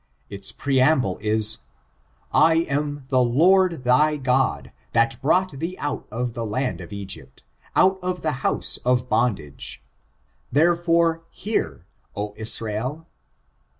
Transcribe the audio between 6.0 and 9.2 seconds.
of the land of Egypt— out of the house of